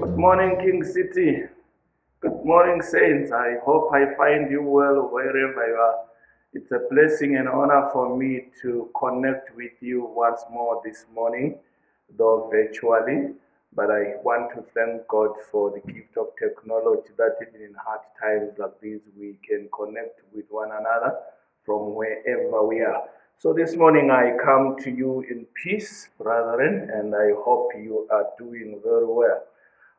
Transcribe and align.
Good 0.00 0.18
morning, 0.18 0.58
King 0.60 0.84
City. 0.84 1.44
Good 2.20 2.44
morning, 2.44 2.82
Saints. 2.82 3.32
I 3.32 3.56
hope 3.64 3.92
I 3.92 4.14
find 4.16 4.50
you 4.50 4.62
well 4.62 5.08
wherever 5.10 5.66
you 5.66 5.74
are. 5.74 6.04
It's 6.52 6.70
a 6.72 6.80
blessing 6.90 7.36
and 7.36 7.48
honor 7.48 7.88
for 7.92 8.16
me 8.16 8.48
to 8.62 8.90
connect 8.98 9.54
with 9.56 9.72
you 9.80 10.04
once 10.04 10.42
more 10.50 10.80
this 10.84 11.06
morning, 11.14 11.58
though 12.18 12.48
virtually. 12.50 13.34
But 13.74 13.90
I 13.90 14.16
want 14.22 14.54
to 14.54 14.64
thank 14.74 15.06
God 15.08 15.30
for 15.50 15.70
the 15.70 15.80
gift 15.92 16.16
of 16.16 16.28
technology 16.38 17.10
that 17.16 17.36
even 17.42 17.60
in 17.60 17.74
hard 17.74 18.00
times 18.20 18.58
like 18.58 18.80
these, 18.80 19.00
we 19.18 19.38
can 19.46 19.68
connect 19.76 20.20
with 20.34 20.44
one 20.50 20.70
another 20.70 21.16
from 21.64 21.94
wherever 21.94 22.66
we 22.66 22.80
are. 22.80 23.04
So 23.38 23.52
this 23.52 23.76
morning 23.76 24.10
I 24.10 24.36
come 24.42 24.76
to 24.80 24.90
you 24.90 25.24
in 25.28 25.46
peace, 25.62 26.08
brethren, 26.18 26.90
and 26.92 27.14
I 27.14 27.30
hope 27.44 27.70
you 27.76 28.06
are 28.10 28.26
doing 28.38 28.80
very 28.82 29.06
well. 29.06 29.42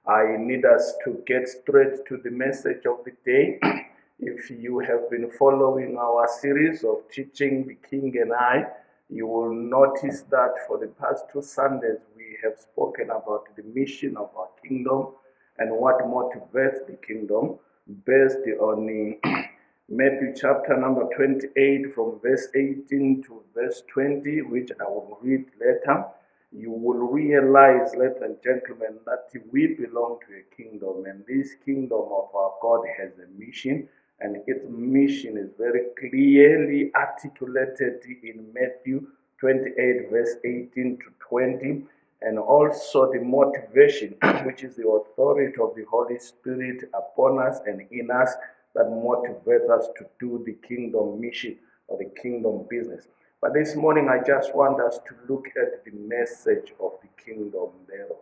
I 0.08 0.38
need 0.38 0.66
us 0.66 0.94
to 1.04 1.22
get 1.28 1.48
straight 1.48 2.06
to 2.08 2.18
the 2.18 2.32
message 2.32 2.86
of 2.86 3.04
the 3.06 3.12
day. 3.26 3.60
if 4.20 4.50
you 4.50 4.80
have 4.80 5.10
been 5.10 5.30
following 5.32 5.98
our 5.98 6.28
series 6.28 6.84
of 6.84 7.04
teaching 7.12 7.68
the 7.68 7.78
King 7.90 8.14
and 8.22 8.34
I, 8.34 8.66
you 9.10 9.28
will 9.28 9.54
notice 9.54 10.22
that 10.32 10.54
for 10.68 10.80
the 10.80 10.88
past 10.88 11.26
two 11.32 11.42
Sundays 11.42 12.00
we 12.16 12.38
have 12.44 12.58
spoken 12.58 13.10
about 13.10 13.56
the 13.56 13.64
mission 13.64 14.18
of 14.18 14.30
our 14.36 14.50
kingdom 14.64 15.10
and 15.58 15.72
what 15.72 16.00
motivates 16.00 16.86
the 16.88 16.98
kingdom 17.06 17.58
based 18.06 18.38
on 18.60 19.18
Matthew 19.88 20.34
chapter 20.36 20.76
number 20.76 21.08
28 21.16 21.94
from 21.94 22.20
verse 22.20 22.48
18 22.56 23.22
to 23.28 23.44
verse 23.54 23.84
20, 23.94 24.42
which 24.42 24.72
I 24.82 24.84
will 24.86 25.20
read 25.22 25.46
later. 25.62 26.06
You 26.52 26.72
will 26.72 27.08
realize, 27.08 27.94
ladies 27.96 28.18
and 28.24 28.36
gentlemen, 28.44 28.98
that 29.06 29.30
we 29.52 29.76
belong 29.76 30.18
to 30.28 30.38
a 30.38 30.56
kingdom, 30.56 31.06
and 31.06 31.24
this 31.28 31.54
kingdom 31.64 32.00
of 32.00 32.34
our 32.34 32.54
God 32.64 32.88
has 32.98 33.12
a 33.20 33.28
mission, 33.40 33.88
and 34.22 34.38
its 34.48 34.66
mission 34.68 35.38
is 35.38 35.52
very 35.56 35.84
clearly 36.00 36.92
articulated 36.96 38.02
in 38.24 38.52
Matthew 38.56 39.06
28, 39.38 40.10
verse 40.10 40.34
18 40.44 40.98
to 40.98 41.06
20, 41.30 41.84
and 42.24 42.40
also 42.40 43.12
the 43.12 43.20
motivation, 43.20 44.16
which 44.46 44.64
is 44.64 44.78
the 44.78 44.88
authority 44.88 45.62
of 45.62 45.76
the 45.76 45.84
Holy 45.84 46.18
Spirit 46.18 46.90
upon 46.96 47.38
us 47.38 47.60
and 47.68 47.86
in 47.92 48.10
us 48.10 48.34
that 48.76 48.86
motivates 48.86 49.70
us 49.70 49.88
to 49.98 50.06
do 50.20 50.44
the 50.46 50.54
kingdom 50.68 51.20
mission 51.20 51.58
or 51.88 51.98
the 51.98 52.12
kingdom 52.22 52.66
business. 52.70 53.08
But 53.42 53.54
this 53.54 53.76
morning, 53.76 54.10
I 54.10 54.24
just 54.26 54.56
want 54.56 54.82
us 54.82 55.00
to 55.08 55.16
look 55.34 55.48
at 55.62 55.84
the 55.86 55.92
message 55.92 56.74
of 56.80 56.94
the 57.02 57.24
kingdom 57.24 57.70
thereof. 57.88 58.18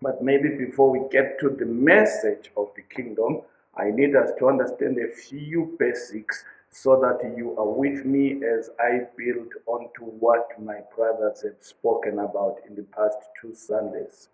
But 0.00 0.22
maybe 0.22 0.50
before 0.50 0.90
we 0.90 1.08
get 1.10 1.38
to 1.40 1.50
the 1.50 1.66
message 1.66 2.50
of 2.56 2.70
the 2.76 2.82
kingdom, 2.82 3.42
I 3.76 3.90
need 3.90 4.16
us 4.16 4.30
to 4.38 4.48
understand 4.48 4.98
a 4.98 5.14
few 5.14 5.76
basics 5.78 6.44
so 6.70 7.00
that 7.00 7.36
you 7.36 7.56
are 7.58 7.68
with 7.68 8.04
me 8.04 8.40
as 8.44 8.70
I 8.78 9.06
build 9.16 9.52
onto 9.66 10.04
what 10.04 10.60
my 10.60 10.80
brothers 10.94 11.42
have 11.42 11.56
spoken 11.60 12.18
about 12.18 12.58
in 12.68 12.76
the 12.76 12.82
past 12.82 13.18
two 13.40 13.54
Sundays. 13.54 14.28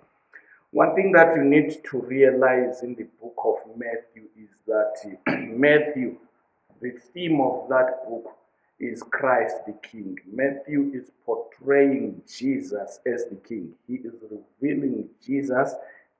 One 0.74 0.96
thing 0.96 1.12
that 1.12 1.36
you 1.36 1.44
need 1.44 1.84
to 1.88 1.98
realize 2.00 2.82
in 2.82 2.96
the 2.96 3.06
book 3.22 3.36
of 3.44 3.78
Matthew 3.78 4.24
is 4.36 4.50
that 4.66 4.94
Matthew, 5.56 6.16
the 6.82 6.90
theme 7.12 7.40
of 7.40 7.68
that 7.68 8.08
book 8.08 8.36
is 8.80 9.00
Christ 9.04 9.54
the 9.66 9.74
King. 9.88 10.18
Matthew 10.32 10.90
is 10.92 11.12
portraying 11.24 12.20
Jesus 12.26 12.98
as 13.06 13.26
the 13.26 13.36
King. 13.36 13.72
He 13.86 13.98
is 13.98 14.14
revealing 14.60 15.08
Jesus 15.24 15.76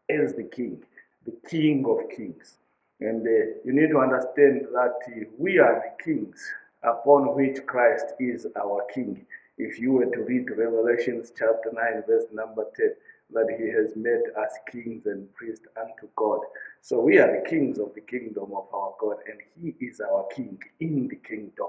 as 0.08 0.34
the 0.34 0.44
King, 0.44 0.84
the 1.26 1.34
King 1.50 1.84
of 1.88 2.08
Kings. 2.16 2.58
And 3.00 3.26
uh, 3.26 3.58
you 3.64 3.72
need 3.72 3.88
to 3.88 3.98
understand 3.98 4.68
that 4.72 5.00
uh, 5.08 5.24
we 5.36 5.58
are 5.58 5.82
the 5.82 6.04
kings 6.04 6.40
upon 6.84 7.34
which 7.34 7.66
Christ 7.66 8.14
is 8.20 8.46
our 8.56 8.86
King. 8.94 9.26
If 9.58 9.80
you 9.80 9.94
were 9.94 10.06
to 10.06 10.20
read 10.20 10.48
Revelations 10.48 11.32
chapter 11.36 11.72
9, 11.72 12.04
verse 12.06 12.26
number 12.32 12.66
10, 12.76 12.92
that 13.32 13.56
he 13.58 13.68
has 13.70 13.96
made 13.96 14.22
us 14.38 14.52
kings 14.70 15.06
and 15.06 15.32
priests 15.34 15.66
unto 15.80 16.08
God. 16.16 16.40
So 16.80 17.00
we 17.00 17.18
are 17.18 17.40
the 17.40 17.48
kings 17.48 17.78
of 17.78 17.94
the 17.94 18.00
kingdom 18.00 18.52
of 18.54 18.66
our 18.72 18.94
God, 19.00 19.16
and 19.26 19.40
he 19.60 19.74
is 19.84 20.00
our 20.00 20.26
king 20.34 20.58
in 20.80 21.08
the 21.08 21.16
kingdom. 21.16 21.68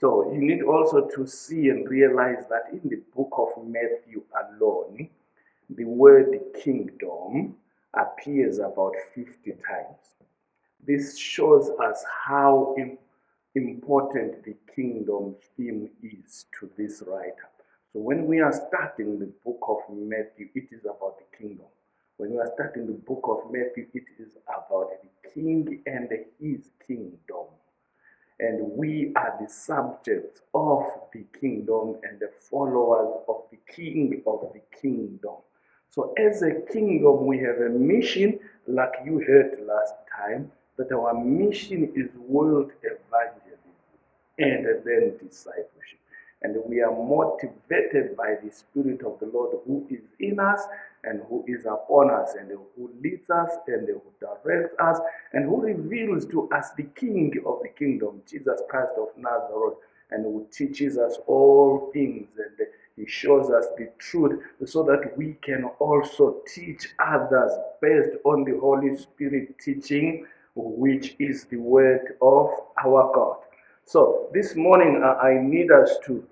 So 0.00 0.32
you 0.32 0.38
need 0.38 0.62
also 0.62 1.06
to 1.14 1.26
see 1.26 1.68
and 1.68 1.88
realize 1.88 2.44
that 2.48 2.72
in 2.72 2.88
the 2.88 3.02
book 3.14 3.30
of 3.36 3.64
Matthew 3.66 4.22
alone, 4.58 5.08
the 5.68 5.84
word 5.84 6.40
kingdom 6.62 7.54
appears 7.94 8.58
about 8.58 8.94
50 9.14 9.52
times. 9.52 10.14
This 10.86 11.18
shows 11.18 11.70
us 11.80 12.02
how 12.26 12.74
important 13.54 14.42
the 14.44 14.56
kingdom 14.74 15.36
theme 15.56 15.90
is 16.02 16.46
to 16.58 16.70
this 16.76 17.02
writer. 17.06 17.48
So 17.92 17.98
when 17.98 18.26
we 18.26 18.40
are 18.40 18.52
starting 18.52 19.18
the 19.18 19.32
book 19.44 19.58
of 19.68 19.78
Matthew, 19.96 20.48
it 20.54 20.68
is 20.70 20.84
about 20.84 21.16
the 21.18 21.36
kingdom. 21.36 21.66
When 22.18 22.30
we 22.30 22.38
are 22.38 22.50
starting 22.54 22.86
the 22.86 22.92
book 22.92 23.24
of 23.24 23.50
Matthew, 23.50 23.86
it 23.92 24.04
is 24.18 24.36
about 24.46 24.90
the 25.02 25.30
king 25.30 25.82
and 25.86 26.08
his 26.38 26.70
kingdom. 26.86 27.46
And 28.38 28.72
we 28.76 29.12
are 29.16 29.36
the 29.40 29.48
subjects 29.48 30.40
of 30.54 30.84
the 31.12 31.24
kingdom 31.40 31.96
and 32.04 32.20
the 32.20 32.30
followers 32.50 33.22
of 33.28 33.42
the 33.50 33.58
king 33.72 34.22
of 34.26 34.52
the 34.52 34.60
kingdom. 34.80 35.36
So, 35.90 36.14
as 36.16 36.42
a 36.42 36.60
kingdom, 36.72 37.26
we 37.26 37.38
have 37.38 37.58
a 37.58 37.68
mission, 37.68 38.38
like 38.68 38.92
you 39.04 39.18
heard 39.26 39.58
last 39.66 39.94
time, 40.16 40.52
that 40.76 40.92
our 40.92 41.12
mission 41.12 41.92
is 41.96 42.08
world 42.16 42.70
evangelism 42.82 43.74
and 44.38 44.66
then 44.84 45.18
discipleship. 45.20 45.99
And 46.42 46.56
we 46.66 46.80
are 46.80 46.90
motivated 46.90 48.16
by 48.16 48.36
the 48.42 48.50
Spirit 48.50 49.02
of 49.02 49.18
the 49.20 49.26
Lord 49.26 49.56
who 49.66 49.86
is 49.90 50.00
in 50.18 50.40
us 50.40 50.62
and 51.04 51.22
who 51.28 51.44
is 51.46 51.66
upon 51.66 52.10
us 52.10 52.34
and 52.38 52.50
who 52.50 52.90
leads 53.02 53.28
us 53.30 53.50
and 53.66 53.86
who 53.88 54.02
directs 54.20 54.74
us 54.80 54.98
and 55.32 55.44
who 55.44 55.60
reveals 55.60 56.26
to 56.26 56.48
us 56.50 56.70
the 56.76 56.84
King 56.94 57.32
of 57.46 57.60
the 57.62 57.68
kingdom, 57.68 58.22
Jesus 58.28 58.60
Christ 58.68 58.92
of 58.98 59.08
Nazareth, 59.16 59.78
and 60.10 60.24
who 60.24 60.46
teaches 60.50 60.98
us 60.98 61.18
all 61.26 61.90
things 61.92 62.28
and 62.38 62.66
he 62.96 63.06
shows 63.06 63.50
us 63.50 63.66
the 63.78 63.90
truth 63.98 64.42
so 64.66 64.82
that 64.82 65.16
we 65.16 65.36
can 65.42 65.64
also 65.78 66.42
teach 66.46 66.88
others 66.98 67.52
based 67.80 68.16
on 68.24 68.44
the 68.44 68.58
Holy 68.60 68.96
Spirit 68.96 69.58
teaching, 69.58 70.26
which 70.54 71.16
is 71.18 71.44
the 71.44 71.56
word 71.56 72.16
of 72.20 72.50
our 72.84 73.10
God. 73.14 73.36
So 73.90 74.28
this 74.32 74.54
morning 74.54 75.02
uh, 75.04 75.14
I 75.20 75.34
need 75.42 75.72
us 75.72 75.96
to 76.06 76.24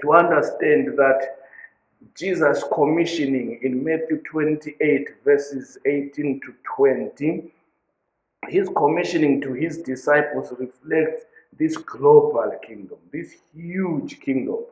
to 0.00 0.12
understand 0.12 0.98
that 0.98 1.36
Jesus 2.18 2.64
commissioning 2.74 3.60
in 3.62 3.84
Matthew 3.84 4.20
28 4.28 5.08
verses 5.24 5.78
18 5.86 6.40
to 6.40 6.52
20 6.74 7.52
his 8.48 8.68
commissioning 8.76 9.40
to 9.42 9.52
his 9.52 9.78
disciples 9.78 10.52
reflects 10.58 11.26
this 11.56 11.76
global 11.76 12.50
kingdom, 12.66 12.98
this 13.12 13.36
huge 13.54 14.18
kingdom. 14.18 14.64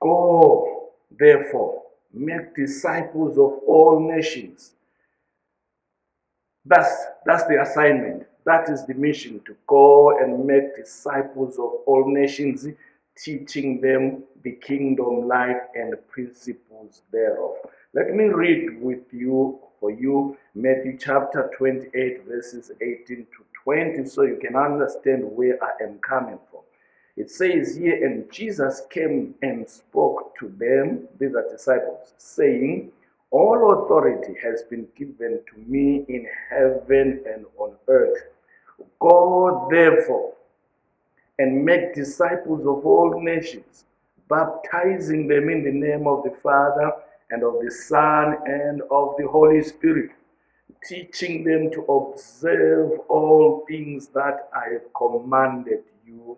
Go, 0.00 0.90
therefore, 1.20 1.84
make 2.12 2.56
disciples 2.56 3.38
of 3.38 3.60
all 3.68 4.00
nations. 4.00 4.72
That's, 6.66 6.92
that's 7.24 7.44
the 7.44 7.62
assignment. 7.62 8.26
That 8.44 8.68
is 8.68 8.84
the 8.86 8.94
mission 8.94 9.40
to 9.46 9.56
go 9.66 10.18
and 10.18 10.44
make 10.44 10.76
disciples 10.76 11.58
of 11.58 11.70
all 11.86 12.04
nations, 12.06 12.66
teaching 13.16 13.80
them 13.80 14.24
the 14.42 14.52
kingdom 14.52 15.28
life 15.28 15.60
and 15.74 15.92
the 15.92 15.96
principles 15.96 17.02
thereof. 17.12 17.56
Let 17.94 18.14
me 18.14 18.24
read 18.24 18.82
with 18.82 19.12
you 19.12 19.60
for 19.78 19.90
you 19.90 20.36
Matthew 20.54 20.96
chapter 20.98 21.50
28, 21.56 22.24
verses 22.26 22.70
18 22.80 23.04
to 23.06 23.44
20, 23.64 24.04
so 24.06 24.22
you 24.22 24.38
can 24.40 24.56
understand 24.56 25.24
where 25.24 25.58
I 25.62 25.84
am 25.84 25.98
coming 25.98 26.38
from. 26.50 26.60
It 27.16 27.30
says 27.30 27.76
here, 27.76 28.04
and 28.04 28.30
Jesus 28.32 28.82
came 28.90 29.34
and 29.42 29.68
spoke 29.68 30.34
to 30.38 30.48
them, 30.48 31.06
these 31.18 31.34
are 31.34 31.48
disciples, 31.50 32.14
saying, 32.16 32.90
All 33.32 33.84
authority 33.84 34.34
has 34.42 34.62
been 34.64 34.86
given 34.94 35.40
to 35.50 35.58
me 35.66 36.04
in 36.06 36.28
heaven 36.50 37.24
and 37.26 37.46
on 37.56 37.74
earth. 37.88 38.24
Go 39.00 39.68
therefore 39.70 40.34
and 41.38 41.64
make 41.64 41.94
disciples 41.94 42.60
of 42.60 42.84
all 42.84 43.20
nations, 43.22 43.86
baptizing 44.28 45.28
them 45.28 45.48
in 45.48 45.64
the 45.64 45.72
name 45.72 46.06
of 46.06 46.24
the 46.24 46.36
Father 46.42 46.92
and 47.30 47.42
of 47.42 47.54
the 47.64 47.70
Son 47.70 48.36
and 48.44 48.82
of 48.90 49.14
the 49.16 49.26
Holy 49.26 49.62
Spirit, 49.62 50.10
teaching 50.86 51.42
them 51.42 51.70
to 51.70 51.82
observe 51.84 53.00
all 53.08 53.64
things 53.66 54.08
that 54.08 54.50
I 54.54 54.74
have 54.74 54.92
commanded 54.94 55.84
you. 56.06 56.36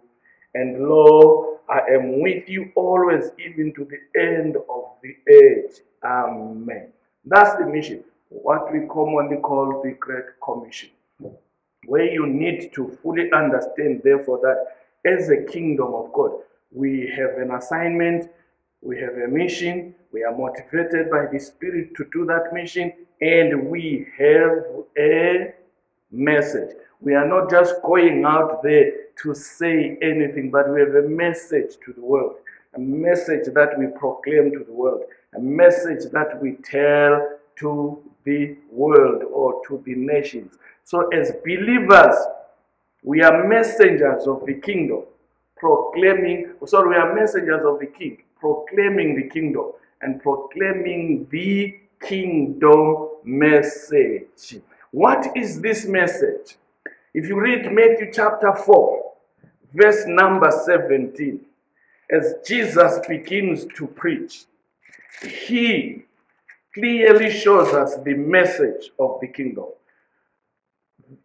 And 0.55 0.89
lo, 0.89 1.59
I 1.69 1.81
am 1.91 2.21
with 2.21 2.49
you 2.49 2.71
always, 2.77 3.31
even 3.45 3.73
to 3.75 3.85
the 3.85 4.21
end 4.21 4.57
of 4.57 4.85
the 5.03 5.17
age. 5.33 5.81
Amen. 6.05 6.89
That's 7.25 7.57
the 7.59 7.67
mission, 7.67 8.05
what 8.29 8.73
we 8.73 8.87
commonly 8.87 9.39
call 9.39 9.83
the 9.83 9.93
Great 9.93 10.27
Commission, 10.43 10.91
where 11.87 12.05
you 12.05 12.27
need 12.27 12.73
to 12.75 12.97
fully 13.03 13.33
understand, 13.33 14.03
therefore, 14.05 14.41
that 14.43 15.11
as 15.11 15.31
a 15.31 15.43
kingdom 15.45 15.95
of 15.95 16.13
God, 16.13 16.33
we 16.71 17.13
have 17.17 17.39
an 17.39 17.53
assignment, 17.53 18.31
we 18.83 19.01
have 19.01 19.15
a 19.15 19.29
mission, 19.29 19.95
we 20.13 20.23
are 20.23 20.37
motivated 20.37 21.11
by 21.11 21.27
the 21.33 21.39
Spirit 21.39 21.95
to 21.97 22.05
do 22.13 22.27
that 22.27 22.53
mission, 22.53 22.93
and 23.21 23.67
we 23.69 24.07
have 24.19 24.65
a 24.99 25.55
message. 26.13 26.77
We 27.01 27.15
are 27.15 27.27
not 27.27 27.51
just 27.51 27.81
going 27.83 28.25
out 28.25 28.63
there 28.63 28.93
to 29.23 29.35
say 29.35 29.99
anything, 30.03 30.51
but 30.51 30.73
we 30.73 30.81
have 30.81 30.95
a 30.95 31.09
message 31.09 31.77
to 31.85 31.93
the 31.93 32.01
world, 32.01 32.37
a 32.75 32.79
message 32.79 33.47
that 33.55 33.79
we 33.79 33.87
proclaim 33.99 34.53
to 34.53 34.65
the 34.65 34.73
world, 34.73 35.03
a 35.35 35.41
message 35.41 36.11
that 36.13 36.41
we 36.41 36.53
tell 36.65 37.39
to 37.57 38.03
the 38.25 38.57
world 38.71 39.23
or 39.33 39.63
to 39.69 39.83
the 39.85 39.95
nations. 39.95 40.55
So, 40.85 41.09
as 41.09 41.33
believers, 41.45 42.17
we 43.03 43.23
are 43.23 43.47
messengers 43.47 44.27
of 44.27 44.45
the 44.47 44.55
kingdom, 44.55 45.03
proclaiming, 45.57 46.55
sorry, 46.67 46.91
we 46.91 46.97
are 46.97 47.15
messengers 47.15 47.63
of 47.65 47.79
the 47.79 47.87
king, 47.87 48.19
proclaiming 48.39 49.17
the 49.17 49.29
kingdom 49.29 49.73
and 50.03 50.23
proclaiming 50.23 51.27
the 51.31 51.79
kingdom 52.03 53.09
message. 53.25 54.59
What 54.91 55.37
is 55.37 55.61
this 55.61 55.87
message? 55.87 56.57
If 57.15 57.29
you 57.29 57.41
read 57.41 57.71
Matthew 57.73 58.11
chapter 58.13 58.55
4, 58.55 59.04
verse 59.75 60.05
number 60.07 60.51
17, 60.51 61.41
as 62.11 62.35
Jesus 62.47 63.01
begins 63.09 63.67
to 63.77 63.87
preach, 63.87 64.45
he 65.23 66.05
clearly 66.75 67.31
shows 67.31 67.73
us 67.75 67.97
the 68.05 68.15
message 68.15 68.91
of 68.99 69.19
the 69.21 69.29
kingdom. 69.29 69.67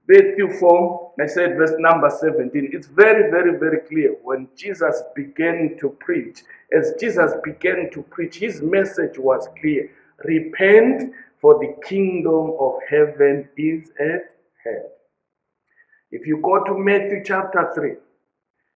Matthew 0.07 0.51
4, 0.59 1.13
I 1.21 1.27
said 1.27 1.55
verse 1.57 1.73
number 1.77 2.09
17. 2.09 2.71
It's 2.73 2.87
very, 2.87 3.29
very, 3.31 3.57
very 3.57 3.79
clear. 3.81 4.15
When 4.23 4.47
Jesus 4.55 5.01
began 5.15 5.77
to 5.79 5.89
preach, 5.99 6.43
as 6.75 6.93
Jesus 6.99 7.33
began 7.43 7.89
to 7.93 8.01
preach, 8.03 8.35
his 8.35 8.61
message 8.61 9.17
was 9.17 9.47
clear. 9.59 9.89
Repent, 10.25 11.13
for 11.39 11.57
the 11.59 11.75
kingdom 11.87 12.55
of 12.59 12.79
heaven 12.89 13.47
is 13.57 13.91
at 13.99 14.35
hand. 14.63 14.89
If 16.11 16.27
you 16.27 16.37
go 16.37 16.63
to 16.65 16.77
Matthew 16.77 17.23
chapter 17.23 17.71
3, 17.73 17.93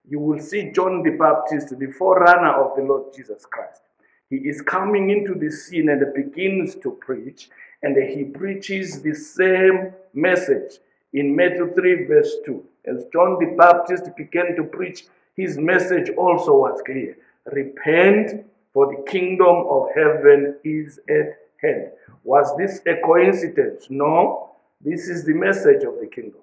you 0.07 0.19
will 0.19 0.39
see 0.39 0.71
John 0.71 1.03
the 1.03 1.11
Baptist, 1.11 1.77
the 1.77 1.91
forerunner 1.91 2.53
of 2.53 2.75
the 2.75 2.83
Lord 2.83 3.13
Jesus 3.15 3.45
Christ. 3.45 3.81
He 4.29 4.37
is 4.37 4.61
coming 4.61 5.09
into 5.09 5.35
the 5.35 5.51
scene 5.51 5.89
and 5.89 6.13
begins 6.13 6.75
to 6.75 6.91
preach, 6.99 7.49
and 7.81 7.95
he 7.95 8.23
preaches 8.23 9.01
the 9.01 9.13
same 9.13 9.93
message 10.13 10.79
in 11.13 11.35
Matthew 11.35 11.73
3, 11.73 12.05
verse 12.05 12.35
2. 12.45 12.63
As 12.85 13.05
John 13.13 13.37
the 13.39 13.55
Baptist 13.57 14.15
began 14.17 14.55
to 14.55 14.63
preach, 14.63 15.05
his 15.35 15.57
message 15.57 16.09
also 16.17 16.57
was 16.57 16.81
clear 16.85 17.17
Repent, 17.51 18.45
for 18.73 18.87
the 18.87 19.03
kingdom 19.09 19.65
of 19.69 19.87
heaven 19.95 20.55
is 20.63 20.99
at 21.09 21.37
hand. 21.61 21.91
Was 22.23 22.55
this 22.57 22.81
a 22.87 22.99
coincidence? 23.05 23.87
No. 23.89 24.51
This 24.81 25.07
is 25.07 25.25
the 25.25 25.33
message 25.33 25.83
of 25.83 25.99
the 25.99 26.07
kingdom. 26.07 26.42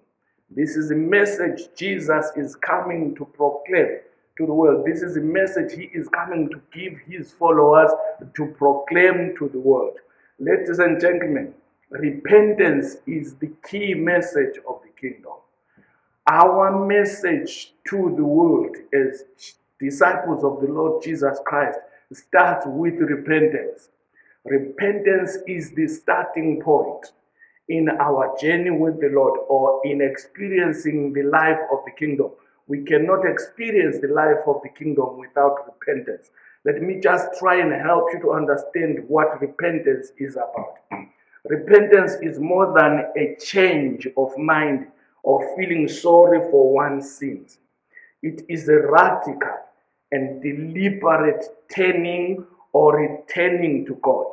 This 0.52 0.75
is 0.75 0.88
the 0.88 0.97
message 0.97 1.69
Jesus 1.76 2.32
is 2.35 2.56
coming 2.56 3.14
to 3.14 3.25
proclaim 3.25 4.00
to 4.37 4.47
the 4.47 4.52
world. 4.52 4.85
This 4.85 5.00
is 5.00 5.14
the 5.14 5.20
message 5.20 5.73
he 5.75 5.85
is 5.97 6.08
coming 6.08 6.49
to 6.50 6.61
give 6.73 6.99
his 7.06 7.31
followers 7.31 7.93
to 8.35 8.47
proclaim 8.58 9.37
to 9.38 9.49
the 9.49 9.61
world. 9.61 9.99
Ladies 10.41 10.81
and 10.81 11.00
gentlemen, 11.00 11.55
repentance 11.91 12.97
is 13.06 13.37
the 13.37 13.52
key 13.69 13.94
message 13.94 14.56
of 14.69 14.81
the 14.82 14.91
kingdom. 15.00 15.35
Our 16.29 16.85
message 16.85 17.75
to 17.88 18.12
the 18.17 18.25
world 18.25 18.76
as 18.93 19.25
disciples 19.79 20.43
of 20.43 20.61
the 20.61 20.73
Lord 20.73 21.00
Jesus 21.02 21.38
Christ 21.44 21.79
starts 22.12 22.67
with 22.67 22.94
repentance. 22.94 23.91
Repentance 24.44 25.38
is 25.47 25.70
the 25.73 25.87
starting 25.87 26.61
point 26.61 27.12
in 27.71 27.89
our 27.89 28.37
journey 28.41 28.71
with 28.71 29.01
the 29.01 29.11
Lord 29.13 29.39
or 29.49 29.81
in 29.85 30.03
experiencing 30.03 31.13
the 31.13 31.23
life 31.23 31.61
of 31.73 31.79
the 31.85 31.93
kingdom. 31.93 32.33
We 32.67 32.83
cannot 32.83 33.25
experience 33.25 33.99
the 34.01 34.09
life 34.09 34.43
of 34.49 34.61
the 34.63 34.71
kingdom 34.71 35.19
without 35.19 35.57
repentance. 35.67 36.31
Let 36.65 36.83
me 36.83 37.01
just 37.01 37.39
try 37.39 37.61
and 37.61 37.73
help 37.73 38.07
you 38.13 38.21
to 38.23 38.33
understand 38.33 39.05
what 39.07 39.41
repentance 39.41 40.11
is 40.19 40.35
about. 40.35 40.79
Repentance 41.45 42.15
is 42.21 42.41
more 42.41 42.75
than 42.77 43.07
a 43.17 43.37
change 43.41 44.09
of 44.17 44.37
mind 44.37 44.89
or 45.23 45.57
feeling 45.57 45.87
sorry 45.87 46.41
for 46.51 46.75
one's 46.75 47.11
sins. 47.11 47.59
It 48.23 48.43
is 48.49 48.69
a 48.69 48.79
radical 48.79 49.57
and 50.11 50.43
deliberate 50.43 51.45
turning 51.73 52.45
or 52.73 52.97
returning 52.97 53.87
to 53.87 53.95
God 54.03 54.27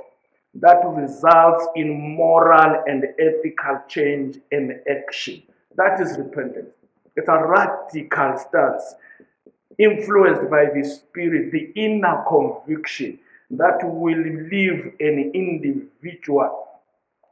that 0.59 0.81
results 0.85 1.67
in 1.75 2.15
moral 2.15 2.83
and 2.87 3.05
ethical 3.19 3.81
change 3.87 4.39
and 4.51 4.73
action. 4.89 5.43
That 5.75 6.01
is 6.01 6.17
repentance. 6.17 6.69
It's 7.15 7.27
a 7.27 7.45
radical 7.45 8.37
stance 8.37 8.95
influenced 9.77 10.49
by 10.49 10.65
the 10.73 10.83
Spirit, 10.83 11.51
the 11.51 11.71
inner 11.75 12.23
conviction 12.27 13.19
that 13.51 13.79
will 13.83 14.17
leave 14.17 14.93
an 14.99 15.31
individual 15.33 16.65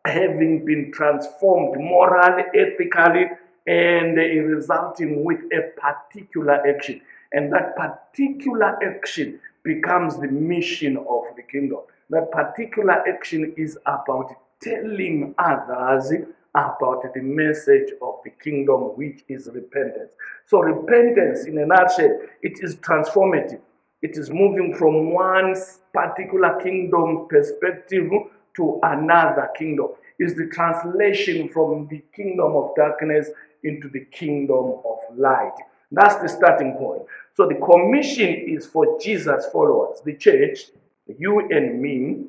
having 0.05 0.63
been 0.63 0.91
transformed 0.91 1.79
morally, 1.79 2.43
ethically, 2.53 3.25
and 3.65 4.15
resulting 4.15 5.23
with 5.23 5.39
a 5.51 5.71
particular 5.79 6.61
action. 6.67 7.01
And 7.31 7.51
that 7.51 7.75
particular 7.75 8.77
action 8.83 9.39
becomes 9.63 10.17
the 10.17 10.27
mission 10.27 10.97
of 10.97 11.23
the 11.35 11.41
kingdom. 11.41 11.79
That 12.09 12.31
particular 12.31 13.03
action 13.07 13.53
is 13.57 13.77
about 13.85 14.31
telling 14.61 15.33
others 15.37 16.11
about 16.53 17.13
the 17.13 17.21
message 17.21 17.91
of 18.01 18.19
the 18.23 18.31
kingdom, 18.43 18.95
which 18.95 19.23
is 19.27 19.49
repentance. 19.53 20.13
So, 20.45 20.61
repentance, 20.61 21.45
in 21.45 21.57
a 21.57 21.65
nutshell, 21.65 22.19
it 22.41 22.59
is 22.63 22.75
transformative. 22.77 23.59
It 24.01 24.17
is 24.17 24.29
moving 24.29 24.75
from 24.75 25.13
one 25.13 25.55
particular 25.93 26.61
kingdom 26.61 27.27
perspective 27.27 28.09
to 28.55 28.79
another 28.83 29.49
kingdom. 29.57 29.87
It's 30.19 30.35
the 30.35 30.47
translation 30.47 31.49
from 31.49 31.87
the 31.89 32.03
kingdom 32.15 32.55
of 32.55 32.75
darkness 32.75 33.29
into 33.63 33.89
the 33.89 34.05
kingdom 34.05 34.79
of 34.85 34.99
light. 35.17 35.55
That's 35.91 36.15
the 36.17 36.29
starting 36.29 36.73
point. 36.73 37.01
So 37.33 37.47
the 37.47 37.55
commission 37.55 38.45
is 38.47 38.65
for 38.65 38.97
Jesus' 38.99 39.47
followers, 39.51 39.99
the 40.05 40.15
church, 40.15 40.67
you 41.07 41.39
and 41.49 41.81
me, 41.81 42.25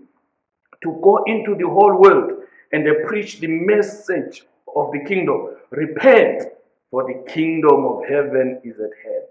to 0.82 1.00
go 1.02 1.24
into 1.24 1.54
the 1.54 1.68
whole 1.68 1.98
world 2.00 2.42
and 2.72 2.86
preach 3.06 3.40
the 3.40 3.46
message 3.46 4.44
of 4.74 4.92
the 4.92 5.00
kingdom. 5.06 5.56
Repent, 5.70 6.44
for 6.90 7.04
the 7.04 7.30
kingdom 7.32 7.84
of 7.84 8.04
heaven 8.08 8.60
is 8.62 8.76
at 8.76 8.90
hand. 9.04 9.26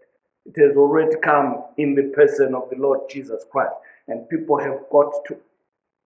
It 0.45 0.59
has 0.61 0.75
already 0.77 1.15
come 1.23 1.63
in 1.77 1.95
the 1.95 2.11
person 2.15 2.53
of 2.53 2.69
the 2.69 2.77
Lord 2.77 3.01
Jesus 3.09 3.45
Christ, 3.49 3.73
and 4.07 4.29
people 4.29 4.59
have 4.59 4.81
got 4.91 5.11
to 5.27 5.37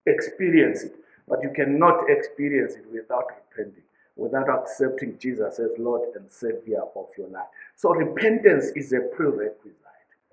experience 0.05 0.83
it. 0.83 0.95
But 1.27 1.43
you 1.43 1.51
cannot 1.55 2.09
experience 2.09 2.73
it 2.73 2.85
without 2.91 3.25
repenting, 3.49 3.83
without 4.15 4.49
accepting 4.49 5.17
Jesus 5.19 5.59
as 5.59 5.69
Lord 5.77 6.01
and 6.15 6.29
Savior 6.31 6.81
of 6.95 7.07
your 7.17 7.27
life. 7.29 7.47
So 7.75 7.91
repentance 7.93 8.67
is 8.75 8.93
a 8.93 9.01
prerequisite. 9.15 9.75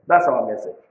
That's 0.06 0.26
our 0.26 0.46
message. 0.46 0.85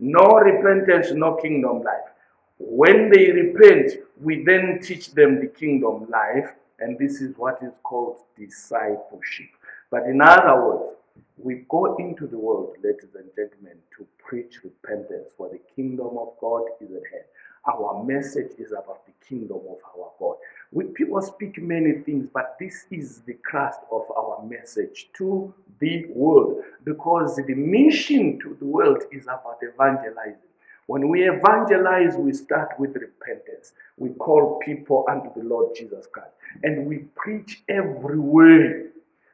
No 0.00 0.38
repentance, 0.38 1.12
no 1.12 1.36
kingdom 1.36 1.82
life. 1.82 2.10
When 2.58 3.10
they 3.10 3.30
repent, 3.30 3.92
we 4.20 4.44
then 4.44 4.80
teach 4.82 5.12
them 5.12 5.40
the 5.40 5.46
kingdom 5.46 6.08
life, 6.08 6.54
and 6.78 6.98
this 6.98 7.20
is 7.20 7.36
what 7.36 7.58
is 7.62 7.72
called 7.82 8.18
discipleship. 8.36 9.50
But 9.90 10.04
in 10.04 10.20
other 10.20 10.64
words, 10.64 10.96
we 11.36 11.64
go 11.68 11.96
into 11.96 12.26
the 12.26 12.38
world, 12.38 12.76
ladies 12.82 13.14
and 13.14 13.28
gentlemen, 13.34 13.78
to 13.96 14.06
preach 14.18 14.60
repentance, 14.64 15.32
for 15.36 15.48
the 15.48 15.60
kingdom 15.74 16.16
of 16.18 16.32
God 16.40 16.62
is 16.80 16.90
at 16.90 17.02
hand. 17.12 17.24
Our 17.66 18.04
message 18.04 18.52
is 18.58 18.72
about 18.72 19.06
the 19.06 19.12
kingdom 19.26 19.58
of 19.68 19.78
our 19.96 20.10
God. 20.18 20.36
We, 20.70 20.84
people 20.84 21.20
speak 21.22 21.60
many 21.62 21.92
things, 22.00 22.28
but 22.32 22.56
this 22.60 22.84
is 22.90 23.20
the 23.20 23.34
crust 23.34 23.80
of 23.90 24.02
our 24.16 24.44
message 24.44 25.08
to 25.14 25.52
the 25.78 26.06
world 26.10 26.62
because 26.84 27.36
the 27.36 27.54
mission 27.54 28.38
to 28.40 28.56
the 28.58 28.66
world 28.66 29.02
is 29.12 29.24
about 29.24 29.58
evangelizing. 29.62 30.38
When 30.86 31.08
we 31.08 31.28
evangelize, 31.28 32.16
we 32.16 32.32
start 32.32 32.78
with 32.78 32.94
repentance. 32.94 33.72
We 33.96 34.10
call 34.10 34.60
people 34.64 35.06
unto 35.10 35.32
the 35.34 35.46
Lord 35.48 35.74
Jesus 35.74 36.06
Christ. 36.06 36.34
And 36.62 36.86
we 36.86 36.98
preach 37.14 37.62
everywhere. 37.68 38.88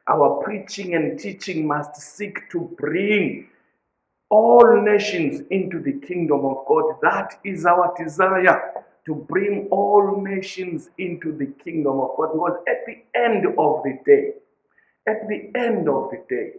Our 0.07 0.41
preaching 0.43 0.95
and 0.95 1.19
teaching 1.19 1.67
must 1.67 1.95
seek 1.95 2.49
to 2.51 2.73
bring 2.77 3.49
all 4.29 4.81
nations 4.81 5.41
into 5.49 5.79
the 5.79 5.93
kingdom 6.07 6.45
of 6.45 6.65
God. 6.67 6.95
That 7.01 7.39
is 7.43 7.65
our 7.65 7.93
desire 7.97 8.85
to 9.05 9.15
bring 9.15 9.67
all 9.71 10.21
nations 10.21 10.89
into 10.97 11.33
the 11.33 11.47
kingdom 11.63 11.99
of 11.99 12.11
God. 12.15 12.31
Because 12.33 12.57
at 12.67 12.85
the 12.85 13.03
end 13.19 13.45
of 13.45 13.83
the 13.83 13.99
day, 14.05 14.33
at 15.07 15.27
the 15.27 15.51
end 15.55 15.89
of 15.89 16.11
the 16.11 16.23
day, 16.29 16.53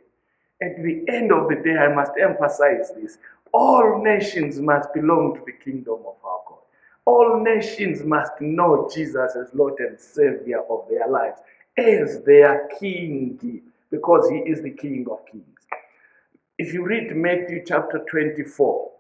at 0.63 0.83
the 0.83 1.05
end 1.09 1.33
of 1.33 1.49
the 1.49 1.57
day, 1.57 1.77
I 1.77 1.95
must 1.95 2.13
emphasize 2.21 2.93
this 2.95 3.19
all 3.53 4.03
nations 4.03 4.59
must 4.61 4.93
belong 4.95 5.35
to 5.35 5.43
the 5.45 5.53
kingdom 5.53 5.99
of 6.07 6.17
our 6.25 6.41
God. 6.49 6.59
All 7.05 7.43
nations 7.43 8.03
must 8.03 8.33
know 8.41 8.89
Jesus 8.93 9.37
as 9.37 9.49
Lord 9.53 9.75
and 9.81 10.01
Savior 10.01 10.61
of 10.71 10.87
their 10.89 11.09
lives, 11.09 11.41
as 11.77 12.23
their 12.25 12.69
King, 12.81 13.63
because 13.91 14.31
He 14.31 14.39
is 14.39 14.63
the 14.63 14.71
King 14.71 15.07
of 15.11 15.27
kings. 15.27 15.45
If 16.59 16.73
you 16.73 16.85
read 16.85 17.15
Matthew 17.15 17.63
chapter 17.67 18.05
24, 18.11 18.91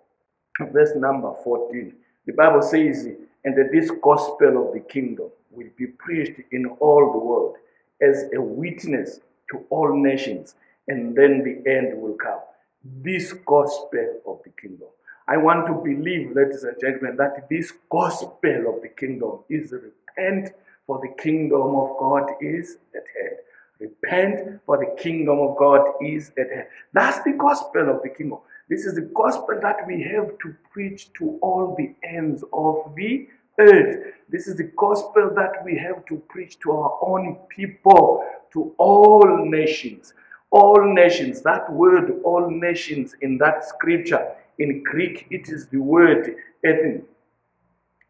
verse 0.71 0.90
number 0.97 1.33
14, 1.45 1.95
the 2.26 2.33
Bible 2.33 2.62
says, 2.62 3.09
And 3.45 3.57
this 3.73 3.90
gospel 4.02 4.69
of 4.69 4.75
the 4.75 4.81
kingdom 4.81 5.31
will 5.50 5.69
be 5.76 5.87
preached 5.87 6.40
in 6.50 6.66
all 6.81 7.12
the 7.12 7.19
world 7.19 7.57
as 8.02 8.25
a 8.37 8.40
witness 8.40 9.21
to 9.50 9.64
all 9.71 9.97
nations, 9.97 10.57
and 10.89 11.17
then 11.17 11.43
the 11.45 11.71
end 11.71 12.01
will 12.01 12.15
come. 12.15 12.41
This 12.85 13.33
gospel 13.33 14.21
of 14.27 14.41
the 14.45 14.51
kingdom. 14.61 14.89
I 15.29 15.37
want 15.37 15.67
to 15.69 15.75
believe, 15.75 16.35
ladies 16.35 16.65
and 16.65 16.77
gentlemen, 16.81 17.17
that 17.17 17.49
this 17.49 17.73
gospel 17.89 18.75
of 18.75 18.83
the 18.83 18.89
kingdom 18.89 19.41
is 19.49 19.73
repent, 19.73 20.51
for 20.87 21.01
the 21.01 21.23
kingdom 21.23 21.77
of 21.77 21.97
God 21.99 22.29
is 22.41 22.79
at 22.95 23.05
hand. 23.17 23.37
Repent, 23.79 24.61
for 24.67 24.79
the 24.79 25.01
kingdom 25.01 25.39
of 25.39 25.57
God 25.57 25.87
is 26.01 26.33
at 26.37 26.51
hand. 26.51 26.67
That's 26.93 27.23
the 27.25 27.33
gospel 27.33 27.89
of 27.89 28.03
the 28.03 28.09
kingdom. 28.09 28.39
This 28.69 28.85
is 28.85 28.95
the 28.95 29.11
gospel 29.15 29.59
that 29.62 29.87
we 29.87 30.03
have 30.03 30.39
to 30.39 30.55
preach 30.73 31.12
to 31.15 31.39
all 31.41 31.77
the 31.77 31.95
ends 32.07 32.43
of 32.53 32.95
the 32.97 33.29
earth. 33.59 34.15
This 34.29 34.49
is 34.49 34.57
the 34.57 34.71
gospel 34.77 35.31
that 35.35 35.65
we 35.65 35.77
have 35.79 36.05
to 36.07 36.17
preach 36.29 36.59
to 36.61 36.73
our 36.73 36.99
own 37.03 37.39
people, 37.49 38.25
to 38.53 38.75
all 38.79 39.45
nations. 39.45 40.15
All 40.52 40.94
nations, 40.94 41.42
that 41.42 41.73
word, 41.73 42.21
all 42.25 42.49
nations 42.50 43.16
in 43.23 43.38
that 43.38 43.64
scripture, 43.66 44.32
in 44.59 44.82
Greek, 44.85 45.26
it 45.30 45.49
is 45.49 45.66
the 45.68 45.78
word 45.78 46.37
ethne. 46.64 47.02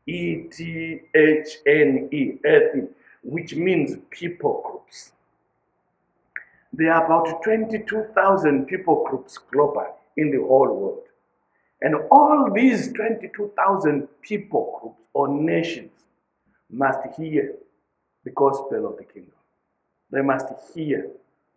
E 0.06 0.48
T 0.50 1.00
H 1.14 1.58
N 1.64 2.08
E, 2.12 2.38
ethne, 2.44 2.88
which 3.22 3.54
means 3.54 3.96
people 4.10 4.60
groups. 4.66 5.12
There 6.72 6.92
are 6.92 7.04
about 7.04 7.42
22,000 7.44 8.66
people 8.66 9.06
groups 9.08 9.38
globally 9.52 9.92
in 10.16 10.32
the 10.32 10.38
whole 10.38 10.74
world. 10.76 11.06
And 11.80 11.94
all 12.10 12.50
these 12.52 12.92
22,000 12.92 14.08
people 14.22 14.78
groups 14.80 15.02
or 15.14 15.28
nations 15.28 15.92
must 16.70 17.00
hear 17.16 17.54
the 18.24 18.30
gospel 18.30 18.86
of 18.86 18.96
the 18.96 19.04
kingdom. 19.04 19.32
They 20.10 20.22
must 20.22 20.46
hear, 20.74 21.10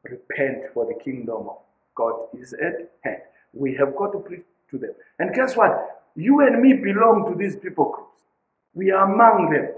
repent, 0.09 0.73
for 0.73 0.85
the 0.85 0.97
kingdom 1.03 1.49
of 1.49 1.57
God 1.95 2.13
is 2.37 2.53
at 2.53 2.91
hand. 3.03 3.21
We 3.53 3.75
have 3.75 3.95
got 3.95 4.11
to 4.11 4.19
preach 4.19 4.45
to 4.71 4.77
them. 4.77 4.91
And 5.19 5.33
guess 5.33 5.55
what? 5.55 6.03
You 6.15 6.41
and 6.41 6.61
me 6.61 6.73
belong 6.73 7.31
to 7.31 7.37
these 7.37 7.55
people 7.55 7.91
groups. 7.91 8.21
We 8.73 8.91
are 8.91 9.11
among 9.11 9.51
them. 9.51 9.69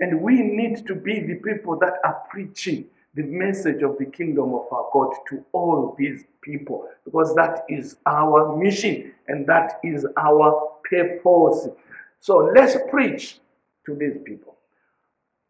And 0.00 0.20
we 0.20 0.42
need 0.42 0.86
to 0.86 0.94
be 0.94 1.20
the 1.20 1.34
people 1.36 1.78
that 1.80 1.94
are 2.04 2.22
preaching 2.30 2.86
the 3.14 3.24
message 3.24 3.82
of 3.82 3.98
the 3.98 4.04
kingdom 4.04 4.54
of 4.54 4.66
our 4.70 4.88
God 4.92 5.12
to 5.30 5.44
all 5.52 5.96
these 5.98 6.22
people 6.40 6.88
because 7.04 7.34
that 7.34 7.64
is 7.68 7.96
our 8.06 8.56
mission 8.56 9.12
and 9.26 9.44
that 9.46 9.80
is 9.82 10.06
our 10.16 10.70
purpose. 10.88 11.68
So 12.20 12.52
let's 12.54 12.76
preach 12.90 13.40
to 13.86 13.96
these 13.96 14.18
people. 14.24 14.56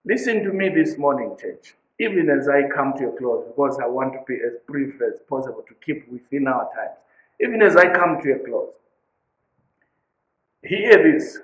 Listen 0.05 0.43
to 0.45 0.53
me 0.53 0.71
this 0.71 0.97
morning, 0.97 1.37
church, 1.39 1.75
even 2.00 2.31
as 2.31 2.49
I 2.49 2.69
come 2.69 2.95
to 2.99 3.09
a 3.09 3.12
close 3.17 3.45
because 3.47 3.78
I 3.83 3.87
want 3.87 4.12
to 4.12 4.21
be 4.26 4.35
as 4.35 4.55
brief 4.67 4.95
as 5.02 5.21
possible 5.28 5.64
to 5.69 5.75
keep 5.85 6.09
within 6.09 6.47
our 6.47 6.69
times. 6.75 6.97
Even 7.40 7.62
as 7.62 7.76
I 7.76 7.93
come 7.93 8.21
to 8.23 8.33
a 8.33 8.38
close, 8.38 8.71
hear 10.62 11.02
this. 11.02 11.38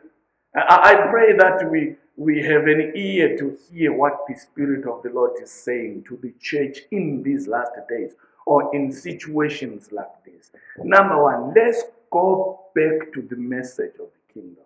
I, 0.54 0.92
I 0.92 1.10
pray 1.10 1.36
that 1.36 1.70
we 1.70 1.96
we 2.16 2.40
have 2.42 2.66
an 2.68 2.92
ear 2.94 3.36
to 3.36 3.58
hear 3.68 3.92
what 3.92 4.20
the 4.28 4.36
Spirit 4.36 4.86
of 4.86 5.02
the 5.02 5.10
Lord 5.10 5.32
is 5.42 5.50
saying 5.50 6.04
to 6.08 6.16
the 6.22 6.32
church 6.40 6.82
in 6.92 7.22
these 7.24 7.48
last 7.48 7.72
days 7.88 8.12
or 8.46 8.74
in 8.74 8.92
situations 8.92 9.90
like 9.90 10.24
this. 10.24 10.52
Number 10.78 11.20
one, 11.20 11.52
let's 11.56 11.82
go 12.12 12.60
back 12.74 13.12
to 13.14 13.22
the 13.22 13.36
message 13.36 13.94
of 13.98 14.08
the 14.12 14.32
kingdom. 14.32 14.64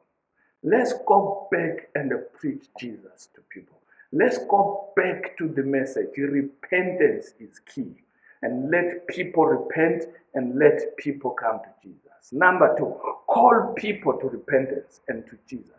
Let's 0.63 0.93
go 1.07 1.49
back 1.51 1.89
and 1.95 2.13
preach 2.39 2.65
Jesus 2.79 3.29
to 3.35 3.41
people. 3.49 3.78
Let's 4.13 4.39
go 4.39 4.91
back 4.97 5.37
to 5.39 5.49
the 5.49 5.63
message. 5.63 6.11
Repentance 6.17 7.35
is 7.39 7.61
key. 7.61 7.95
And 8.43 8.71
let 8.71 9.07
people 9.09 9.47
repent 9.47 10.05
and 10.35 10.59
let 10.59 10.97
people 10.97 11.33
come 11.33 11.61
to 11.61 11.69
Jesus. 11.83 12.33
Number 12.33 12.75
two, 12.79 12.95
call 13.27 13.75
people 13.77 14.15
to 14.15 14.29
repentance 14.29 15.01
and 15.09 15.27
to 15.27 15.37
Jesus. 15.49 15.73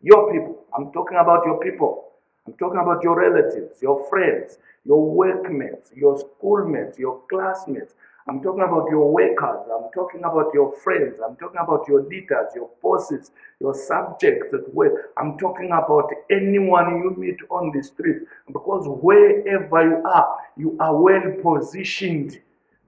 Your 0.00 0.32
people. 0.32 0.64
I'm 0.76 0.92
talking 0.92 1.18
about 1.18 1.44
your 1.44 1.58
people. 1.58 2.04
I'm 2.46 2.54
talking 2.54 2.78
about 2.80 3.02
your 3.02 3.18
relatives, 3.18 3.82
your 3.82 4.08
friends, 4.08 4.58
your 4.84 5.04
workmates, 5.04 5.90
your 5.94 6.18
schoolmates, 6.18 6.98
your 6.98 7.20
classmates. 7.28 7.94
I'm 8.28 8.42
talking 8.42 8.62
about 8.62 8.90
your 8.90 9.10
workers. 9.10 9.66
I'm 9.72 9.90
talking 9.94 10.20
about 10.20 10.52
your 10.52 10.72
friends. 10.80 11.18
I'm 11.26 11.36
talking 11.36 11.60
about 11.62 11.88
your 11.88 12.02
leaders, 12.02 12.48
your 12.54 12.68
bosses, 12.82 13.30
your 13.58 13.74
subjects 13.74 14.52
at 14.52 14.74
work. 14.74 15.12
I'm 15.16 15.38
talking 15.38 15.68
about 15.68 16.10
anyone 16.30 16.98
you 16.98 17.14
meet 17.16 17.38
on 17.48 17.72
the 17.74 17.82
street. 17.82 18.22
Because 18.46 18.84
wherever 18.86 19.82
you 19.82 20.02
are, 20.04 20.36
you 20.58 20.76
are 20.78 20.94
well 20.94 21.32
positioned 21.42 22.38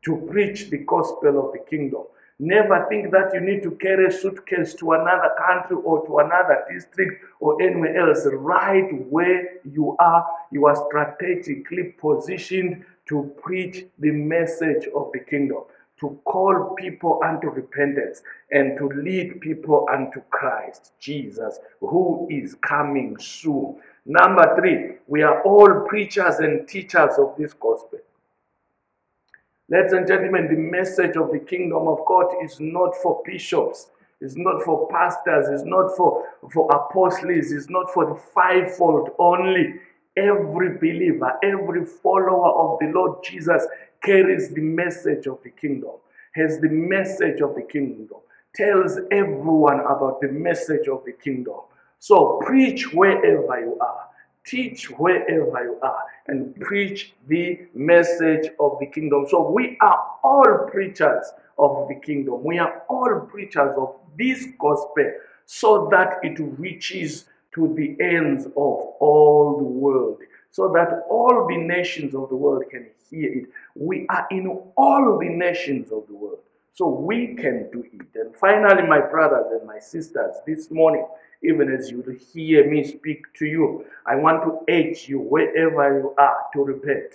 to 0.04 0.16
preach 0.30 0.68
the 0.68 0.78
gospel 0.78 1.46
of 1.46 1.52
the 1.52 1.60
kingdom. 1.70 2.02
Never 2.38 2.86
think 2.90 3.10
that 3.12 3.32
you 3.32 3.40
need 3.40 3.62
to 3.62 3.70
carry 3.72 4.06
a 4.06 4.10
suitcase 4.10 4.74
to 4.74 4.92
another 4.92 5.30
country 5.38 5.76
or 5.84 6.06
to 6.06 6.18
another 6.18 6.64
district 6.70 7.22
or 7.38 7.60
anywhere 7.62 8.08
else. 8.08 8.26
Right 8.30 8.88
where 9.10 9.58
you 9.70 9.96
are, 9.98 10.26
you 10.50 10.66
are 10.66 10.76
strategically 10.88 11.94
positioned 11.98 12.84
to 13.10 13.34
preach 13.42 13.84
the 13.98 14.10
message 14.12 14.86
of 14.94 15.10
the 15.12 15.18
kingdom, 15.18 15.58
to 15.98 16.18
call 16.24 16.74
people 16.78 17.20
unto 17.24 17.48
repentance, 17.48 18.22
and 18.52 18.78
to 18.78 18.88
lead 18.88 19.40
people 19.40 19.86
unto 19.92 20.20
Christ 20.30 20.92
Jesus, 21.00 21.58
who 21.80 22.26
is 22.30 22.54
coming 22.62 23.18
soon. 23.18 23.76
Number 24.06 24.56
three, 24.56 24.92
we 25.08 25.22
are 25.22 25.42
all 25.42 25.84
preachers 25.88 26.36
and 26.36 26.66
teachers 26.68 27.18
of 27.18 27.34
this 27.36 27.52
gospel. 27.52 27.98
Ladies 29.68 29.92
and 29.92 30.06
gentlemen, 30.06 30.48
the 30.48 30.56
message 30.56 31.16
of 31.16 31.32
the 31.32 31.40
kingdom 31.40 31.88
of 31.88 31.98
God 32.06 32.26
is 32.42 32.58
not 32.60 32.94
for 33.02 33.22
bishops, 33.24 33.88
it's 34.20 34.36
not 34.36 34.62
for 34.64 34.88
pastors, 34.88 35.48
it's 35.48 35.64
not 35.64 35.96
for, 35.96 36.26
for 36.52 36.70
apostles, 36.70 37.50
it's 37.50 37.70
not 37.70 37.92
for 37.92 38.06
the 38.06 38.20
fivefold 38.34 39.10
only. 39.18 39.74
Every 40.20 40.76
believer, 40.76 41.32
every 41.42 41.86
follower 41.86 42.50
of 42.50 42.78
the 42.80 42.92
Lord 42.94 43.24
Jesus 43.24 43.66
carries 44.02 44.50
the 44.50 44.60
message 44.60 45.26
of 45.26 45.38
the 45.42 45.50
kingdom, 45.50 45.92
has 46.34 46.60
the 46.60 46.68
message 46.68 47.40
of 47.40 47.54
the 47.54 47.62
kingdom, 47.62 48.18
tells 48.54 48.98
everyone 49.10 49.80
about 49.80 50.20
the 50.20 50.28
message 50.28 50.88
of 50.88 51.04
the 51.06 51.12
kingdom. 51.12 51.60
So 52.00 52.40
preach 52.44 52.92
wherever 52.92 53.60
you 53.60 53.78
are. 53.80 54.06
Teach 54.44 54.90
wherever 54.90 55.62
you 55.64 55.78
are 55.82 56.04
and 56.26 56.54
preach 56.60 57.14
the 57.28 57.60
message 57.74 58.50
of 58.58 58.78
the 58.80 58.86
kingdom. 58.86 59.26
So 59.28 59.50
we 59.50 59.78
are 59.80 59.98
all 60.22 60.68
preachers 60.70 61.26
of 61.58 61.88
the 61.88 61.94
kingdom. 61.94 62.42
We 62.44 62.58
are 62.58 62.82
all 62.88 63.20
preachers 63.30 63.74
of 63.76 63.96
this 64.18 64.46
gospel 64.58 65.12
so 65.46 65.88
that 65.92 66.18
it 66.22 66.38
reaches 66.58 67.26
to 67.54 67.74
the 67.74 67.96
ends 68.02 68.46
of 68.46 68.52
all 68.54 69.56
the 69.58 69.64
world, 69.64 70.18
so 70.50 70.72
that 70.72 71.04
all 71.08 71.46
the 71.48 71.56
nations 71.56 72.14
of 72.14 72.28
the 72.28 72.36
world 72.36 72.64
can 72.70 72.86
hear 73.10 73.32
it. 73.32 73.44
We 73.74 74.06
are 74.08 74.26
in 74.30 74.46
all 74.76 75.18
the 75.18 75.28
nations 75.28 75.90
of 75.92 76.06
the 76.06 76.14
world, 76.14 76.40
so 76.72 76.88
we 76.88 77.34
can 77.34 77.70
do 77.72 77.84
it. 77.92 78.06
And 78.14 78.34
finally, 78.36 78.86
my 78.86 79.00
brothers 79.00 79.46
and 79.52 79.66
my 79.66 79.78
sisters, 79.78 80.36
this 80.46 80.70
morning, 80.70 81.06
even 81.42 81.72
as 81.72 81.90
you 81.90 82.02
hear 82.32 82.70
me 82.70 82.84
speak 82.84 83.22
to 83.34 83.46
you. 83.46 83.84
I 84.06 84.16
want 84.16 84.42
to 84.42 84.72
urge 84.72 85.08
you, 85.08 85.20
wherever 85.20 85.98
you 85.98 86.14
are, 86.18 86.36
to 86.52 86.64
repent. 86.64 87.14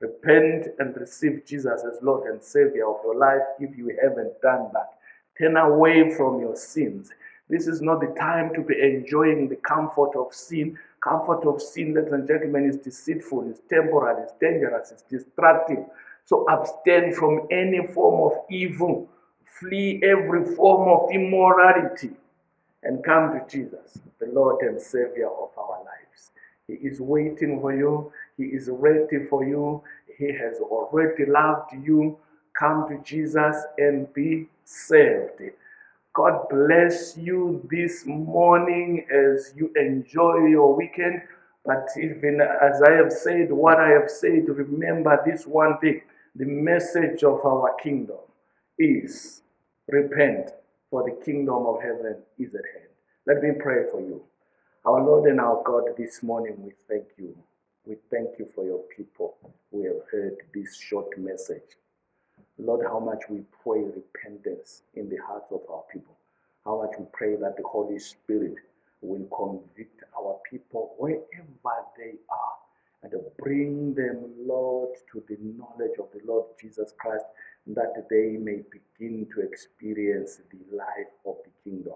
Repent 0.00 0.66
and 0.78 0.96
receive 0.96 1.46
Jesus 1.46 1.84
as 1.84 2.02
Lord 2.02 2.28
and 2.28 2.42
Savior 2.42 2.88
of 2.88 2.96
your 3.04 3.16
life 3.16 3.42
if 3.60 3.76
you 3.76 3.96
haven't 4.02 4.40
done 4.40 4.70
that. 4.72 4.94
Turn 5.38 5.56
away 5.56 6.12
from 6.16 6.40
your 6.40 6.56
sins. 6.56 7.12
This 7.52 7.66
is 7.68 7.82
not 7.82 8.00
the 8.00 8.12
time 8.18 8.52
to 8.54 8.62
be 8.62 8.74
enjoying 8.80 9.48
the 9.48 9.56
comfort 9.56 10.16
of 10.16 10.34
sin. 10.34 10.76
Comfort 11.00 11.46
of 11.46 11.62
sin, 11.62 11.94
ladies 11.94 12.12
and 12.12 12.26
gentlemen, 12.26 12.68
is 12.68 12.78
deceitful, 12.78 13.48
it's 13.50 13.60
temporal, 13.68 14.22
it's 14.22 14.32
dangerous, 14.40 14.90
it's 14.90 15.02
destructive. 15.02 15.84
So 16.24 16.46
abstain 16.48 17.12
from 17.12 17.46
any 17.50 17.86
form 17.88 18.32
of 18.32 18.32
evil 18.50 19.08
flee 19.62 20.00
every 20.02 20.44
form 20.56 20.88
of 20.88 21.10
immorality, 21.12 22.10
and 22.82 23.04
come 23.04 23.32
to 23.32 23.46
Jesus, 23.48 23.98
the 24.18 24.26
Lord 24.26 24.62
and 24.62 24.80
Savior 24.80 25.28
of 25.28 25.50
our 25.56 25.78
lives. 25.84 26.30
He 26.66 26.74
is 26.74 27.00
waiting 27.00 27.60
for 27.60 27.74
you, 27.74 28.12
He 28.36 28.44
is 28.44 28.68
ready 28.70 29.26
for 29.30 29.44
you, 29.44 29.82
He 30.18 30.32
has 30.32 30.58
already 30.58 31.26
loved 31.26 31.72
you. 31.84 32.18
Come 32.58 32.88
to 32.88 33.02
Jesus 33.02 33.56
and 33.78 34.12
be 34.12 34.46
saved. 34.64 35.40
God 36.14 36.48
bless 36.50 37.16
you 37.16 37.66
this 37.70 38.04
morning 38.06 39.06
as 39.10 39.54
you 39.56 39.72
enjoy 39.76 40.46
your 40.46 40.76
weekend. 40.76 41.22
But 41.64 41.88
even 41.96 42.40
as 42.40 42.82
I 42.82 42.92
have 42.92 43.12
said 43.12 43.52
what 43.52 43.78
I 43.78 43.90
have 43.90 44.10
said, 44.10 44.48
remember 44.48 45.22
this 45.24 45.46
one 45.46 45.78
thing 45.78 46.02
the 46.34 46.46
message 46.46 47.24
of 47.24 47.44
our 47.46 47.74
kingdom 47.82 48.18
is 48.78 49.42
repent, 49.88 50.50
for 50.90 51.04
the 51.04 51.24
kingdom 51.24 51.66
of 51.66 51.80
heaven 51.82 52.16
is 52.38 52.54
at 52.54 52.62
hand. 52.74 52.90
Let 53.26 53.42
me 53.42 53.50
pray 53.58 53.84
for 53.90 54.00
you. 54.00 54.22
Our 54.84 55.02
Lord 55.02 55.30
and 55.30 55.40
our 55.40 55.62
God, 55.64 55.84
this 55.96 56.22
morning 56.22 56.56
we 56.58 56.72
thank 56.88 57.06
you. 57.18 57.36
We 57.86 57.96
thank 58.10 58.38
you 58.38 58.48
for 58.54 58.64
your 58.64 58.82
people 58.96 59.36
who 59.70 59.84
have 59.84 60.08
heard 60.10 60.36
this 60.54 60.76
short 60.76 61.16
message. 61.18 61.76
Lord, 62.64 62.86
how 62.86 63.00
much 63.00 63.24
we 63.28 63.42
pray 63.62 63.82
repentance 63.82 64.82
in 64.94 65.08
the 65.08 65.16
hearts 65.16 65.50
of 65.50 65.60
our 65.68 65.82
people. 65.92 66.16
How 66.64 66.82
much 66.82 66.92
we 66.98 67.06
pray 67.12 67.34
that 67.36 67.56
the 67.56 67.64
Holy 67.66 67.98
Spirit 67.98 68.54
will 69.00 69.26
convict 69.36 70.04
our 70.16 70.38
people 70.48 70.94
wherever 70.96 71.76
they 71.98 72.14
are 72.30 72.56
and 73.02 73.12
bring 73.38 73.94
them, 73.94 74.30
Lord, 74.46 74.90
to 75.12 75.22
the 75.28 75.36
knowledge 75.58 75.98
of 75.98 76.06
the 76.12 76.20
Lord 76.24 76.44
Jesus 76.60 76.94
Christ, 76.98 77.24
that 77.66 78.06
they 78.08 78.36
may 78.38 78.60
begin 78.70 79.26
to 79.34 79.40
experience 79.40 80.40
the 80.52 80.76
life 80.76 81.10
of 81.26 81.36
the 81.44 81.50
kingdom, 81.68 81.94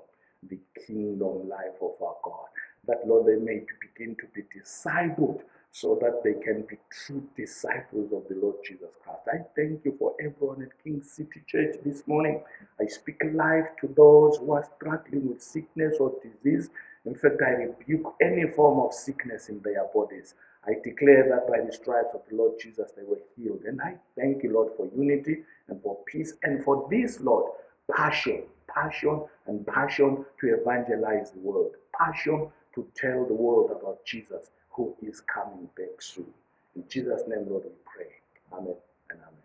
the 0.49 0.59
kingdom 0.85 1.49
life 1.49 1.79
of 1.81 1.93
our 2.03 2.17
God. 2.25 2.49
That, 2.89 3.07
Lord, 3.07 3.27
they 3.27 3.41
may 3.41 3.65
begin 3.81 4.17
to 4.17 4.27
be 4.35 4.43
discipled 4.59 5.43
so 5.71 5.97
that 6.01 6.23
they 6.25 6.35
can 6.43 6.63
be 6.63 6.77
true 6.91 7.23
disciples 7.37 8.13
of 8.13 8.25
the 8.29 8.41
Lord 8.41 8.57
Jesus 8.67 8.91
Christ. 9.05 9.06
I 9.29 9.39
thank 9.57 9.85
you 9.85 9.97
for 9.99 10.15
everyone 10.21 10.63
at 10.63 10.85
King 10.85 11.03
City 11.03 11.43
Church 11.49 11.77
this 11.85 12.07
morning. 12.07 12.43
I 12.81 12.87
speak 12.87 13.21
life 13.33 13.67
to 13.81 13.89
those 13.89 14.37
who 14.39 14.53
are 14.53 14.69
struggling 14.77 15.29
with 15.29 15.43
sickness 15.43 15.97
or 15.99 16.13
disease. 16.23 16.71
In 17.05 17.15
fact, 17.15 17.43
I 17.45 17.65
rebuke 17.65 18.15
any 18.21 18.47
form 18.47 18.79
of 18.79 18.95
sickness 18.95 19.49
in 19.49 19.61
their 19.63 19.85
bodies. 19.93 20.35
I 20.65 20.75
declare 20.85 21.29
that 21.29 21.49
by 21.49 21.61
the 21.65 21.73
stripes 21.73 22.15
of 22.15 22.23
the 22.29 22.37
Lord 22.37 22.53
Jesus 22.61 22.93
they 22.97 23.03
were 23.03 23.21
healed. 23.37 23.63
And 23.67 23.81
I 23.81 23.97
thank 24.17 24.45
you, 24.45 24.53
Lord, 24.53 24.73
for 24.77 24.89
unity 24.97 25.39
and 25.69 25.83
for 25.83 25.99
peace 26.07 26.35
and 26.45 26.63
for 26.63 26.87
this, 26.89 27.21
Lord, 27.21 27.51
passion, 27.97 28.45
passion 28.73 29.25
and 29.49 29.67
passion 29.67 30.25
to 30.41 30.55
evangelize 30.55 31.33
the 31.33 31.41
world, 31.41 31.73
passion 31.99 32.49
to 32.77 32.87
tell 32.95 33.25
the 33.27 33.35
world 33.35 33.73
about 33.73 34.05
Jesus 34.05 34.51
who 34.71 34.95
is 35.03 35.21
coming 35.21 35.69
back 35.77 36.01
soon. 36.01 36.33
In 36.77 36.85
Jesus' 36.89 37.23
name, 37.27 37.47
Lord, 37.49 37.65
we 37.65 37.71
pray. 37.85 38.11
Amen 38.53 38.77
and 39.11 39.21
amen. 39.21 39.43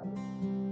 Amen. 0.00 0.69